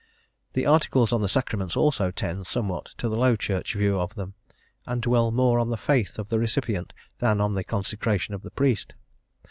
[0.53, 4.33] The Articles on the Sacraments also tend somewhat to the Low Church view of them,
[4.87, 8.49] and dwell more on the faith of the recipient than on the consecration of the
[8.49, 8.95] priest.